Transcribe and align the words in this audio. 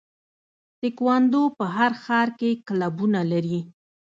تکواندو 0.79 1.43
په 1.57 1.65
هر 1.75 1.91
ښار 2.03 2.27
کې 2.39 2.49
کلبونه 2.67 3.19
لري. 3.31 3.59